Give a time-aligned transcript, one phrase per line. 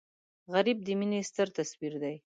[0.53, 2.15] غریب د مینې ستر تصویر دی